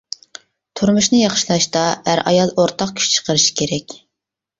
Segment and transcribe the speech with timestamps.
[0.79, 3.95] تۇرمۇشنى ياخشىلاشتا ئەر-ئايال ئورتاق كۈچ چىقىرىشى كېرەك.